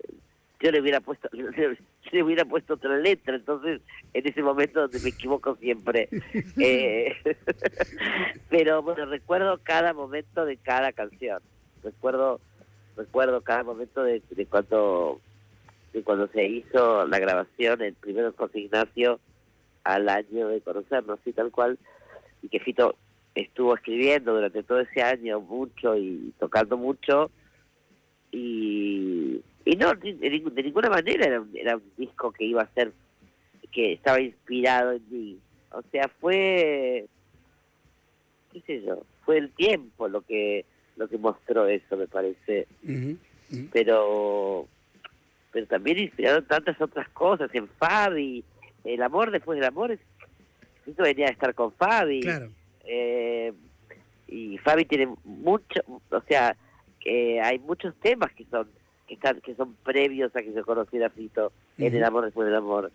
yo 0.59 0.71
le 0.71 0.81
hubiera 0.81 0.99
puesto 1.01 1.29
le 2.11 2.23
hubiera 2.23 2.43
puesto 2.45 2.73
otra 2.73 2.97
letra 2.97 3.35
entonces 3.35 3.79
en 4.13 4.27
ese 4.27 4.41
momento 4.41 4.81
donde 4.81 4.99
me 4.99 5.09
equivoco 5.09 5.55
siempre 5.57 6.09
Eh, 6.57 7.15
pero 8.49 8.81
bueno 8.81 9.05
recuerdo 9.05 9.59
cada 9.63 9.93
momento 9.93 10.43
de 10.45 10.57
cada 10.57 10.91
canción 10.91 11.39
recuerdo 11.83 12.39
recuerdo 12.95 13.41
cada 13.41 13.63
momento 13.63 14.03
de, 14.03 14.21
de 14.29 14.45
cuando 14.45 15.19
de 15.93 16.03
cuando 16.03 16.27
se 16.27 16.45
hizo 16.45 17.05
la 17.07 17.19
grabación 17.19 17.81
el 17.81 17.93
primero 17.93 18.33
con 18.33 18.49
Ignacio 18.53 19.19
al 19.83 20.09
año 20.09 20.47
de 20.47 20.61
conocernos 20.61 21.19
y 21.25 21.33
tal 21.33 21.51
cual 21.51 21.77
y 22.41 22.49
que 22.49 22.59
Fito 22.59 22.95
estuvo 23.35 23.75
escribiendo 23.75 24.33
durante 24.33 24.63
todo 24.63 24.81
ese 24.81 25.01
año 25.01 25.39
mucho 25.39 25.95
y 25.95 26.33
tocando 26.39 26.77
mucho 26.77 27.31
y, 28.31 29.41
y 29.65 29.75
no, 29.75 29.93
de, 29.93 30.53
ninguna 30.63 30.89
manera 30.89 31.25
era 31.25 31.43
era 31.53 31.75
un 31.75 31.91
disco 31.97 32.31
que 32.31 32.45
iba 32.45 32.61
a 32.61 32.73
ser, 32.73 32.93
que 33.71 33.93
estaba 33.93 34.21
inspirado 34.21 34.93
en 34.93 35.03
mí. 35.09 35.37
O 35.71 35.81
sea, 35.91 36.09
fue, 36.19 37.05
qué 38.51 38.61
sé 38.61 38.81
yo, 38.81 39.03
fue 39.25 39.37
el 39.37 39.51
tiempo 39.51 40.07
lo 40.07 40.21
que 40.21 40.65
lo 40.97 41.07
que 41.07 41.17
mostró 41.17 41.67
eso, 41.67 41.97
me 41.97 42.07
parece. 42.07 42.67
Pero 43.71 44.67
pero 45.51 45.67
también 45.67 45.99
inspiraron 45.99 46.45
tantas 46.45 46.79
otras 46.81 47.09
cosas 47.09 47.49
en 47.53 47.67
Fabi. 47.67 48.43
El 48.85 49.03
amor 49.03 49.31
después 49.31 49.59
del 49.59 49.67
amor, 49.67 49.91
eso 49.91 51.03
venía 51.03 51.27
a 51.27 51.31
estar 51.31 51.53
con 51.53 51.71
Fabi 51.73 52.21
Claro. 52.21 52.49
eh, 52.85 53.51
y 54.27 54.57
Fabi 54.59 54.85
tiene 54.85 55.13
mucho, 55.25 55.81
o 56.09 56.21
sea, 56.21 56.55
que 57.01 57.41
hay 57.41 57.59
muchos 57.59 57.93
temas 57.95 58.31
que 58.33 58.45
son 58.45 58.67
que 59.07 59.15
están 59.15 59.41
que 59.41 59.53
son 59.55 59.75
previos 59.83 60.33
a 60.35 60.41
que 60.41 60.53
se 60.53 60.61
conociera 60.63 61.09
Fito 61.09 61.51
en 61.77 61.87
Ujú. 61.87 61.97
el 61.97 62.03
amor 62.05 62.23
después 62.25 62.45
del 62.47 62.55
amor 62.55 62.91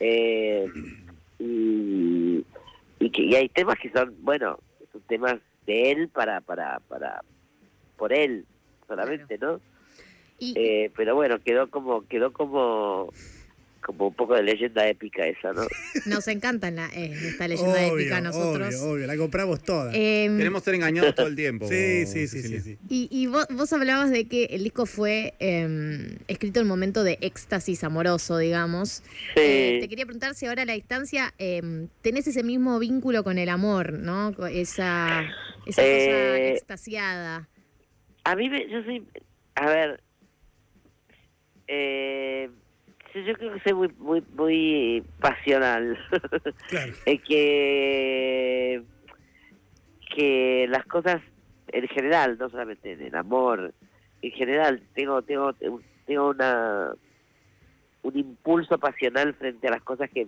Eh, 0.00 0.66
y 1.38 2.44
y 2.98 3.10
que 3.10 3.22
y 3.22 3.34
hay 3.36 3.48
temas 3.48 3.78
que 3.78 3.90
son 3.90 4.14
bueno 4.22 4.58
son 4.90 5.00
temas 5.02 5.36
de 5.66 5.92
él 5.92 6.08
para 6.08 6.40
para 6.40 6.80
para 6.88 7.22
por 7.96 8.12
él 8.12 8.46
solamente 8.86 9.38
no 9.38 9.60
Y, 10.38 10.54
Eh, 10.56 10.90
pero 10.96 11.14
bueno 11.14 11.38
quedó 11.38 11.70
como 11.70 12.06
quedó 12.08 12.32
como 12.32 13.12
como 13.92 14.08
un 14.08 14.14
poco 14.14 14.34
de 14.34 14.42
leyenda 14.42 14.86
épica 14.88 15.26
esa 15.26 15.52
no 15.52 15.66
nos 16.06 16.26
encanta 16.28 16.70
la, 16.70 16.86
eh, 16.88 17.12
esta 17.12 17.46
leyenda 17.48 17.72
Obvio, 17.86 17.98
épica 17.98 18.16
a 18.16 18.20
nosotros. 18.20 18.74
Obvio, 18.76 18.92
obvio, 18.92 19.06
la 19.06 19.16
compramos 19.16 19.62
toda. 19.62 19.92
Em, 19.94 20.36
Queremos 20.38 20.62
ser 20.62 20.74
engañados 20.74 21.14
todo 21.14 21.26
el 21.26 21.36
tiempo. 21.36 21.66
sí, 21.68 22.06
sí, 22.06 22.26
sí, 22.26 22.42
sí, 22.42 22.60
sí. 22.60 22.78
Y, 22.88 23.08
y 23.10 23.26
vos, 23.26 23.46
vos 23.50 23.72
hablabas 23.72 24.10
de 24.10 24.26
que 24.26 24.44
el 24.46 24.64
disco 24.64 24.86
fue 24.86 25.34
em, 25.38 26.16
escrito 26.28 26.60
en 26.60 26.64
un 26.64 26.68
momento 26.70 27.04
de 27.04 27.18
éxtasis 27.20 27.84
amoroso, 27.84 28.38
digamos. 28.38 29.02
Eh, 29.36 29.78
te 29.80 29.88
quería 29.88 30.04
preguntar 30.06 30.34
si 30.34 30.46
ahora 30.46 30.62
a 30.62 30.66
la 30.66 30.74
distancia 30.74 31.32
em, 31.38 31.88
tenés 32.02 32.26
ese 32.26 32.42
mismo 32.42 32.78
vínculo 32.78 33.24
con 33.24 33.38
el 33.38 33.48
amor, 33.48 33.92
¿no? 33.94 34.30
Esa, 34.48 35.22
esa 35.66 35.82
cosa 35.82 35.82
Eh, 35.82 36.52
extasiada. 36.52 37.48
A 38.24 38.36
mí, 38.36 38.48
me, 38.48 38.68
yo 38.70 38.82
soy, 38.84 39.04
a 39.56 39.66
ver, 39.66 40.02
eh, 41.68 42.50
yo, 43.14 43.20
yo 43.20 43.34
creo 43.34 43.52
que 43.54 43.60
soy 43.60 43.72
muy, 43.74 43.88
muy, 43.98 44.22
muy 44.34 45.04
pasional. 45.20 45.98
Claro. 46.68 46.92
que, 47.04 48.82
que 50.14 50.66
las 50.68 50.84
cosas 50.86 51.20
en 51.68 51.88
general, 51.88 52.36
no 52.38 52.48
solamente 52.50 52.92
en 52.92 53.02
el 53.02 53.14
amor, 53.14 53.72
en 54.22 54.30
general, 54.32 54.82
tengo, 54.94 55.22
tengo, 55.22 55.52
tengo 56.06 56.30
una, 56.30 56.92
un 58.02 58.18
impulso 58.18 58.78
pasional 58.78 59.34
frente 59.34 59.68
a 59.68 59.72
las 59.72 59.82
cosas 59.82 60.10
que, 60.10 60.26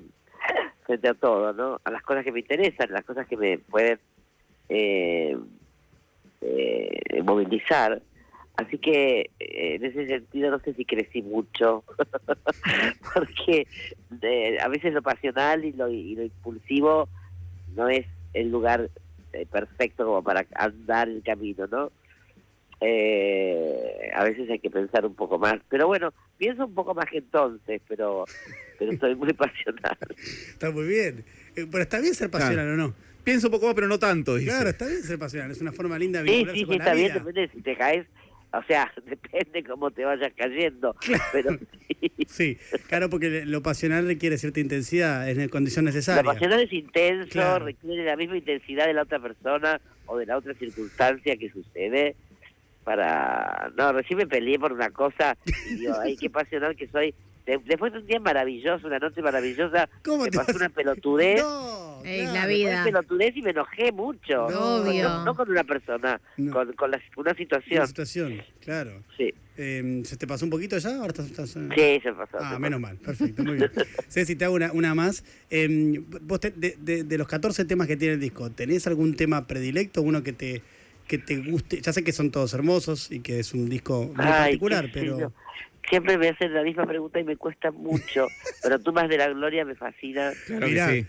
frente 0.87 1.09
a 1.09 1.15
todo, 1.15 1.53
¿no? 1.53 1.81
A 1.85 1.91
las 1.91 2.03
cosas 2.03 2.25
que 2.25 2.33
me 2.33 2.41
interesan, 2.41 2.91
las 2.91 3.05
cosas 3.05 3.27
que 3.27 3.37
me 3.37 3.59
pueden 3.59 3.99
eh, 4.69 5.37
eh, 6.41 7.23
movilizar. 7.23 8.01
Así 8.57 8.79
que 8.79 9.31
eh, 9.41 9.75
en 9.75 9.85
ese 9.85 10.07
sentido 10.07 10.51
no 10.51 10.61
sé 10.61 10.75
si 10.75 10.85
crecí 10.85 11.23
mucho, 11.23 11.83
porque 13.15 13.67
eh, 14.23 14.59
a 14.61 14.69
veces 14.69 14.93
lo 14.93 15.03
pasional 15.03 15.65
y 15.65 15.73
lo, 15.73 15.89
y 15.91 16.15
lo 16.15 16.23
impulsivo 16.23 17.09
no 17.75 17.89
es 17.89 18.07
el 18.33 18.51
lugar 18.51 18.91
eh, 19.33 19.47
perfecto 19.51 20.05
como 20.05 20.23
para 20.23 20.47
andar 20.55 21.09
el 21.09 21.23
camino, 21.25 21.67
¿no? 21.67 21.91
Eh, 22.81 24.11
a 24.15 24.25
veces 24.25 24.49
hay 24.51 24.59
que 24.59 24.71
pensar 24.71 25.07
un 25.07 25.15
poco 25.15 25.39
más, 25.39 25.55
pero 25.69 25.87
bueno, 25.87 26.13
pienso 26.37 26.67
un 26.67 26.75
poco 26.75 26.95
más 26.95 27.07
que 27.07 27.19
entonces, 27.19 27.81
pero 27.89 28.25
pero 28.79 28.97
soy 28.99 29.15
muy 29.15 29.33
pasional. 29.35 29.97
Está 30.49 30.71
muy 30.71 30.87
bien. 30.87 31.25
Eh, 31.57 31.67
Pero 31.71 31.83
está 31.83 32.01
bien 32.01 32.15
ser 32.15 32.31
pasional 32.31 32.69
o 32.69 32.77
no. 32.77 32.95
Pienso 33.23 33.47
un 33.47 33.53
poco 33.53 33.67
más, 33.67 33.75
pero 33.75 33.87
no 33.89 33.99
tanto. 33.99 34.35
dice. 34.35 34.51
Claro, 34.51 34.69
está 34.71 34.87
bien 34.87 35.03
ser 35.03 35.19
pasional. 35.19 35.51
Es 35.51 35.61
una 35.63 35.73
forma 35.73 35.99
linda 35.99 36.23
de 36.23 36.29
Sí, 36.29 36.35
vincularse 36.45 36.59
sí, 36.59 36.61
sí, 36.61 36.67
con 36.67 36.77
la 36.79 36.85
está 36.85 36.95
bien, 36.95 37.07
vida. 37.13 37.19
depende 37.21 37.41
de 37.41 37.49
si 37.51 37.63
te 37.63 37.77
caes, 37.77 38.07
o 38.59 38.63
sea, 38.65 38.93
depende 39.07 39.63
cómo 39.65 39.91
te 39.91 40.05
vayas 40.05 40.33
cayendo, 40.37 40.95
pero 41.33 41.51
sí. 41.89 42.13
Sí, 42.27 42.59
claro, 42.89 43.09
porque 43.11 43.45
lo 43.47 43.63
pasional 43.63 44.07
requiere 44.07 44.39
cierta 44.39 44.61
intensidad, 44.61 45.29
es 45.29 45.37
una 45.37 45.49
condición 45.49 45.85
La 45.85 45.91
necesaria. 45.91 46.23
pasional 46.23 46.61
es 46.61 46.73
intenso, 46.73 47.29
Claro. 47.31 47.65
requiere 47.67 48.05
la 48.05 48.17
misma 48.17 48.37
intensidad 48.37 48.87
de 48.87 48.95
la 48.95 49.03
otra 49.03 49.19
persona 49.21 49.81
o 50.07 50.17
de 50.19 50.27
la 50.27 50.37
otra 50.37 50.55
circunstancia 50.55 51.37
que 51.37 51.51
sucede 51.51 52.17
para... 52.85 53.73
No, 53.77 53.93
recién 53.93 54.19
me 54.19 54.27
peleé 54.27 54.59
por 54.59 54.73
una 54.73 54.91
cosa 54.91 55.37
y 55.71 55.75
digo, 55.77 55.95
ay, 56.01 56.17
qué 56.17 56.29
pasional 56.31 56.77
que 56.77 56.87
soy. 56.89 57.15
De- 57.47 57.61
después 57.67 57.93
de 57.93 57.99
un 57.99 58.07
día 58.07 58.19
maravilloso, 58.21 58.87
una 58.87 58.99
noche 58.99 59.21
maravillosa, 59.21 59.89
¿Cómo 60.03 60.25
me 60.25 60.31
te 60.31 60.39
pasó 60.39 60.53
vas- 60.53 60.57
una 60.57 60.69
pelotudez. 60.71 61.43
No, 61.43 62.03
Ey, 62.05 62.21
claro. 62.23 62.35
la 62.35 62.47
vida. 62.47 62.83
Fue 62.83 62.93
pelotudez 62.93 63.37
y 63.37 63.43
me 63.43 63.51
enojé 63.51 63.93
mucho. 63.93 64.49
No, 64.51 64.77
Obvio. 64.77 65.05
No, 65.09 65.25
no 65.27 65.35
con 65.35 65.51
una 65.51 65.65
persona, 65.65 66.21
No. 66.39 66.53
con, 66.53 66.73
con 66.73 66.91
la- 66.91 67.01
una 67.17 67.31
Una 67.31 67.35
situación. 67.35 67.87
situación, 67.87 68.43
claro. 68.61 69.03
Sí, 69.17 69.33
Eh, 69.57 70.03
¿Se 70.05 70.17
te 70.17 70.27
pasó 70.27 70.45
un 70.47 70.51
poquito 70.51 70.77
ya? 70.79 70.97
Ahora 70.97 71.09
estás, 71.09 71.27
estás, 71.27 71.55
eh? 71.55 71.69
sí, 71.77 72.01
se 72.03 72.13
pasó. 72.13 72.39
Ah, 72.41 72.55
se 72.55 72.59
menos 72.59 72.81
pasó. 72.81 72.93
mal, 72.93 72.97
perfecto, 72.97 73.45
muy 73.45 73.55
bien. 73.55 73.71
Ceci, 74.09 74.35
te 74.35 74.45
hago 74.47 74.55
una, 74.57 74.73
una 74.73 74.95
más. 74.97 75.23
Eh, 75.49 76.01
vos 76.23 76.41
te- 76.41 76.51
de, 76.51 76.77
de- 76.81 77.05
de 77.05 77.19
los 77.19 77.29
14 77.29 77.65
temas 77.65 77.87
que 77.87 77.97
tiene 77.97 78.15
el 78.15 78.21
disco, 78.21 78.51
¿tenés 78.51 78.87
algún 78.89 79.15
tema 79.15 79.47
predilecto, 79.47 80.03
uno 80.03 80.23
que 80.25 80.33
te 80.33 80.63
que 81.07 81.19
te 81.19 81.37
guste? 81.37 81.81
Ya 81.83 81.93
sé 81.93 82.03
que 82.03 82.13
son 82.13 82.31
todos 82.33 82.53
hermosos 82.55 83.13
y 83.13 83.21
que 83.21 83.39
es 83.39 83.53
un 83.55 83.69
disco 83.69 84.07
muy 84.07 84.15
Ay, 84.25 84.45
particular, 84.59 84.91
pero... 84.93 85.33
Siempre 85.89 86.17
me 86.19 86.29
hacen 86.29 86.53
la 86.55 86.63
misma 86.63 86.87
pregunta 86.87 87.21
y 87.21 87.25
me 87.25 87.37
cuesta 87.37 87.71
mucho, 87.71 88.31
pero 88.63 88.79
tú 88.79 88.93
más 88.93 89.09
de 89.09 89.19
la 89.19 89.29
gloria 89.29 89.65
me 89.65 89.75
fascina. 89.75 90.33
Claro 90.47 90.67
Mirá, 90.67 90.89
que 90.89 91.03
sí. 91.05 91.07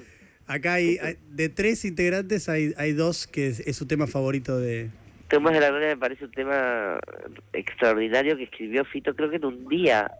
acá 0.47 0.73
hay, 0.73 0.97
hay- 1.01 1.17
de 1.31 1.49
tres 1.49 1.85
integrantes 1.85 2.49
hay, 2.49 2.73
hay 2.77 2.93
dos 2.93 3.27
que 3.27 3.47
es, 3.47 3.59
es 3.61 3.75
su 3.75 3.87
tema 3.87 4.07
favorito 4.07 4.57
de... 4.59 4.89
Tú 5.27 5.41
más 5.41 5.53
de 5.53 5.59
la 5.59 5.69
gloria 5.69 5.87
me 5.87 5.97
parece 5.97 6.25
un 6.25 6.31
tema 6.31 6.99
extraordinario 7.53 8.37
que 8.37 8.43
escribió 8.43 8.85
Fito, 8.85 9.15
creo 9.15 9.29
que 9.29 9.37
en 9.37 9.45
un 9.45 9.67
día, 9.67 10.11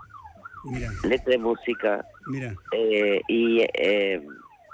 Mira, 0.63 0.91
letra 1.03 1.31
de 1.31 1.37
música. 1.37 2.03
mira. 2.27 2.55
Eh, 2.71 3.21
y 3.27 3.61
eh, 3.77 4.19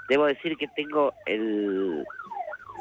debo 0.08 0.24
decir 0.26 0.56
que 0.56 0.68
tengo 0.68 1.12
el, 1.26 2.02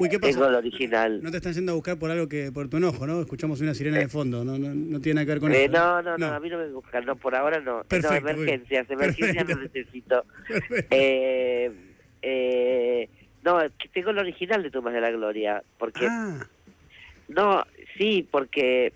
Uy, 0.02 0.10
¿qué 0.10 0.20
tengo 0.20 0.48
el 0.48 0.56
original. 0.56 1.22
No 1.22 1.32
te 1.32 1.38
están 1.38 1.54
yendo 1.54 1.72
a 1.74 1.76
buscar 1.76 1.98
por 2.00 2.10
algo 2.12 2.28
que 2.28 2.52
por 2.52 2.68
tu 2.70 2.78
enojo, 2.78 3.06
¿no? 3.06 3.22
Escuchamos 3.22 3.62
una 3.62 3.74
sirena 3.74 4.00
de 4.00 4.08
fondo, 4.08 4.44
no, 4.44 4.58
no, 4.58 4.74
no 4.74 5.00
tiene 5.00 5.16
nada 5.16 5.26
que 5.26 5.32
ver 5.32 5.40
con 5.40 5.52
Eh, 5.54 5.66
eso. 5.66 5.74
no, 5.74 6.02
no, 6.02 6.18
no, 6.18 6.28
a 6.28 6.40
mí 6.40 6.50
no 6.50 6.58
me 6.58 6.68
buscan, 6.70 7.06
no, 7.06 7.16
por 7.16 7.36
ahora 7.36 7.60
no. 7.60 7.84
Perfecto, 7.84 8.22
no, 8.22 8.32
emergencias, 8.32 8.90
emergencias 8.90 9.48
no 9.48 9.56
necesito. 9.62 10.26
Eh, 10.90 11.72
eh, 12.22 13.10
no, 13.44 13.60
tengo 13.94 14.10
el 14.12 14.20
original 14.20 14.62
de 14.64 14.70
Tumas 14.72 14.94
de 14.94 15.02
la 15.02 15.12
Gloria, 15.12 15.64
porque 15.78 16.08
Ah, 16.10 16.46
No, 17.28 17.64
sí, 17.98 18.28
porque 18.30 18.94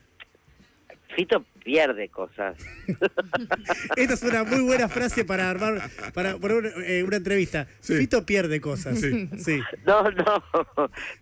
Fito 1.16 1.46
pierde 1.66 2.08
cosas. 2.10 2.56
Esta 3.98 4.14
es 4.14 4.24
una 4.24 4.44
muy 4.44 4.62
buena 4.62 4.88
frase 4.88 5.26
para 5.26 5.50
armar, 5.50 5.82
para 6.14 6.38
poner 6.38 6.58
una, 6.58 6.70
eh, 6.86 7.04
una 7.04 7.18
entrevista. 7.18 7.68
Sí. 7.82 7.96
Fito 7.98 8.26
pierde 8.26 8.62
cosas. 8.62 9.00
Sí. 9.02 9.28
sí. 9.38 9.60
No, 9.86 10.10
no, 10.12 10.44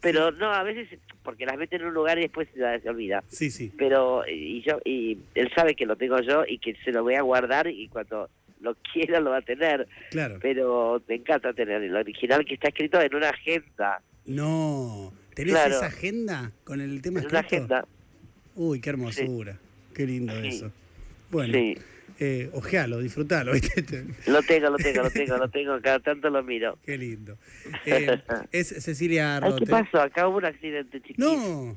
pero 0.02 0.32
no, 0.32 0.54
a 0.54 0.64
veces 0.64 1.00
porque 1.24 1.46
las 1.46 1.58
mete 1.58 1.78
en 1.78 1.86
un 1.86 1.94
lugar 1.94 2.18
y 2.20 2.24
después 2.24 2.48
se, 2.54 2.80
se 2.82 2.90
olvida. 2.90 3.24
Sí, 3.30 3.50
sí. 3.50 3.72
Pero 3.78 4.24
y 4.28 4.62
yo 4.62 4.80
y 4.86 5.18
él 5.36 5.50
sabe 5.56 5.76
que 5.76 5.86
lo 5.86 5.96
tengo 5.96 6.20
yo 6.22 6.44
y 6.48 6.60
que 6.60 6.76
se 6.84 6.92
lo 6.92 7.04
voy 7.04 7.16
a 7.16 7.22
guardar 7.22 7.68
y 7.68 7.88
cuando 7.88 8.30
lo 8.62 8.76
quiera 8.94 9.20
lo 9.22 9.32
va 9.32 9.38
a 9.38 9.42
tener. 9.42 9.88
Claro. 10.12 10.40
Pero 10.42 11.02
me 11.08 11.16
encanta 11.16 11.54
tener 11.54 11.82
el 11.82 11.96
original 11.96 12.46
que 12.46 12.56
está 12.56 12.68
escrito 12.68 13.00
en 13.02 13.16
una 13.16 13.30
agenda, 13.30 14.02
No. 14.26 15.14
¿Tenés 15.34 15.54
Claro. 15.54 15.76
esa 15.78 15.86
agenda 15.88 16.52
con 16.64 16.80
el 16.80 17.02
tema 17.02 17.20
en 17.22 17.26
una 17.28 17.40
escrito? 17.40 17.64
agenda. 17.64 17.88
Uy, 18.56 18.80
qué 18.82 18.90
hermosura. 18.92 19.58
Qué 19.94 20.06
lindo 20.06 20.34
Sí. 20.42 20.48
eso. 20.48 20.72
Bueno, 21.32 21.54
Sí, 21.54 21.78
eh, 22.20 22.50
ojealo, 22.54 23.00
disfrutalo. 23.00 23.54
lo 24.28 24.42
tengo, 24.44 24.70
lo 24.70 24.78
tengo, 24.78 25.04
lo 25.04 25.10
tengo, 25.12 25.38
lo 25.38 25.50
tengo, 25.50 25.82
cada 25.82 26.00
tanto 26.00 26.30
lo 26.30 26.44
miro. 26.44 26.78
Qué 26.86 26.98
lindo. 26.98 27.38
Eh, 27.86 28.20
es 28.52 28.68
Cecilia 28.84 29.38
Ay, 29.38 29.54
¿qué 29.60 29.66
pasó? 29.66 30.02
Acá 30.02 30.28
hubo 30.28 30.38
un 30.38 30.46
accidente 30.46 31.02
chiquito. 31.02 31.24
No. 31.26 31.76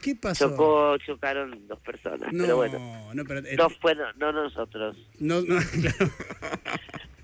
¿Qué 0.00 0.16
pasó? 0.16 0.48
Chocó, 0.48 0.96
chocaron 0.98 1.68
dos 1.68 1.78
personas, 1.80 2.32
no, 2.32 2.44
pero 2.44 2.56
bueno. 2.56 3.12
no, 3.14 3.24
pero 3.26 3.40
eh, 3.46 3.54
No 3.56 3.68
fueron, 3.68 4.18
no 4.18 4.32
nosotros, 4.32 4.96
no, 5.18 5.42
no, 5.42 5.58
claro, 5.80 6.10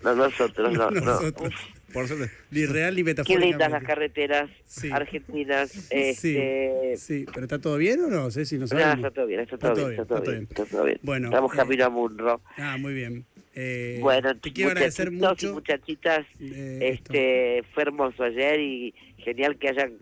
no 0.05 0.15
nosotros, 0.15 0.73
no, 0.75 0.91
no. 0.91 1.01
nosotros. 1.01 1.55
Por 1.97 2.09
suerte. 2.09 2.31
Ni 2.51 2.67
real 2.67 2.95
ni 2.95 3.01
Qué 3.01 3.05
metafóricamente. 3.05 3.53
lindas 3.53 3.71
las 3.73 3.83
carreteras 3.85 4.51
Sí. 4.67 4.91
argentinas. 4.93 5.71
Sí, 5.91 6.37
Este, 6.37 6.95
sí, 6.99 7.25
pero 7.33 7.45
¿está 7.47 7.59
todo 7.59 7.77
bien 7.79 8.01
o 8.01 8.09
no? 8.09 8.31
sé 8.31 8.45
si 8.45 8.57
no 8.59 8.67
no, 8.67 8.79
está 8.79 9.11
todo 9.11 9.27
bien, 9.27 9.41
está 9.41 9.57
todo, 9.59 9.75
bien, 9.75 9.91
está 9.93 10.05
todo 10.05 10.21
bien, 10.31 10.43
está 10.51 10.65
todo 10.67 10.85
bien. 10.85 10.99
Bueno, 11.03 11.29
Estamos 11.29 11.53
eh, 11.53 11.57
camino 11.57 11.85
a 11.85 11.89
Munro. 11.91 12.41
Ah, 12.59 12.77
muy 12.79 12.95
bien. 12.95 13.25
Eh, 13.55 13.99
bueno, 14.03 14.37
te 14.37 14.53
quiero 14.53 14.71
agradecer 14.73 15.11
muchachitos 15.11 15.43
y 15.43 15.47
mucho. 15.47 15.55
muchachitas, 15.55 16.27
eh, 16.41 16.79
esto. 16.83 17.13
este, 17.15 17.65
fue 17.73 17.85
hermoso 17.85 18.23
ayer 18.25 18.61
y 18.61 18.95
genial 19.17 19.57
que 19.59 19.71
hayan, 19.71 19.95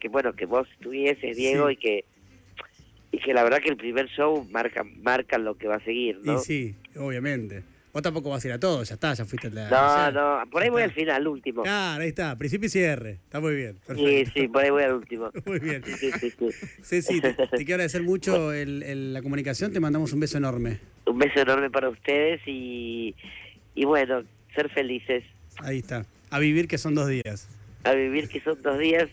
que 0.00 0.08
bueno, 0.08 0.32
que 0.34 0.46
vos 0.46 0.68
estuvieses, 0.74 1.36
Diego, 1.36 1.66
Sí. 1.68 1.72
y 1.74 1.76
que 1.76 2.04
y 3.14 3.18
que 3.18 3.34
la 3.34 3.42
verdad 3.44 3.58
que 3.60 3.68
el 3.68 3.76
primer 3.76 4.06
show 4.08 4.46
marca 4.50 4.84
marca 5.02 5.36
lo 5.36 5.56
que 5.58 5.66
va 5.68 5.74
a 5.76 5.84
seguir, 5.84 6.20
¿no? 6.22 6.36
Y 6.36 6.38
sí, 6.38 6.74
obviamente. 6.96 7.62
Vos 7.92 8.02
tampoco 8.02 8.30
vas 8.30 8.42
a 8.42 8.48
ir 8.48 8.54
a 8.54 8.58
todo, 8.58 8.82
ya 8.84 8.94
está, 8.94 9.12
ya 9.12 9.24
fuiste 9.26 9.50
la. 9.50 9.68
no, 9.68 10.12
no, 10.44 10.50
por 10.50 10.62
ahí 10.62 10.70
voy 10.70 10.82
al 10.82 10.92
final, 10.92 11.16
al 11.16 11.28
último. 11.28 11.62
Claro, 11.62 12.02
ahí 12.02 12.08
está, 12.08 12.36
principio 12.38 12.66
y 12.66 12.70
cierre. 12.70 13.10
Está 13.24 13.38
muy 13.38 13.54
bien. 13.54 13.74
sí, 13.74 13.80
Perfecto. 13.86 14.30
sí, 14.34 14.48
por 14.48 14.62
ahí 14.64 14.70
voy 14.70 14.82
al 14.84 14.92
último. 14.94 15.30
Muy 15.44 15.58
bien. 15.58 15.82
Sí, 15.84 16.10
sí, 16.18 16.32
sí. 16.38 16.48
Ceci, 16.82 17.20
te, 17.20 17.34
te 17.34 17.56
quiero 17.58 17.74
agradecer 17.74 18.02
mucho 18.02 18.52
el- 18.54 18.82
el- 18.82 19.12
la 19.12 19.20
comunicación, 19.20 19.72
te 19.72 19.80
mandamos 19.80 20.12
un 20.14 20.20
beso 20.20 20.38
enorme. 20.38 20.78
Un 21.06 21.18
beso 21.18 21.40
enorme 21.40 21.68
para 21.70 21.90
ustedes 21.90 22.40
y, 22.46 23.14
y 23.74 23.84
bueno, 23.84 24.22
ser 24.54 24.70
felices, 24.70 25.24
Ahí 25.58 25.78
está. 25.80 26.06
A 26.30 26.38
vivir 26.38 26.66
que 26.68 26.78
son 26.78 26.94
dos 26.94 27.08
días. 27.08 27.46
a 27.84 27.92
vivir 27.92 28.28
que 28.30 28.40
son 28.40 28.60
dos 28.62 28.78
días 28.78 29.08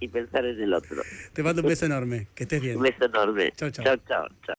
y 0.00 0.08
pensar 0.08 0.44
en 0.44 0.60
el 0.60 0.74
otro. 0.74 1.00
Te 1.32 1.42
mando 1.44 1.62
un 1.62 1.68
beso 1.68 1.86
enorme. 1.86 2.26
Que 2.34 2.42
estés 2.42 2.60
bien. 2.60 2.76
Un 2.76 2.82
beso 2.82 3.04
enorme. 3.04 3.52
Chau, 3.52 3.70
chau. 3.70 3.84
chau, 3.84 3.96
chau. 4.08 4.26
chau. 4.44 4.54